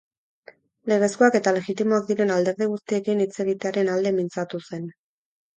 [0.91, 4.93] Legezkoak eta legitimoak diren alderdi guztiekin hitz egitearen alde mintzatu zen.